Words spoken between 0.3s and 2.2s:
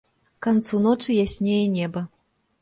К канцу ночы яснее неба.